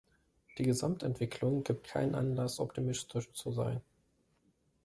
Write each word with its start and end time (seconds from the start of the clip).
Die 0.57 0.63
Gesamtentwicklung 0.63 1.63
gibt 1.63 1.89
keinen 1.89 2.15
Anlass, 2.15 2.59
optimistisch 2.59 3.31
zu 3.33 3.51
sein. 3.51 3.81